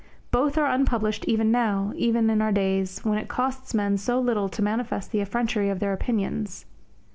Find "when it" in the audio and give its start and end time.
3.05-3.27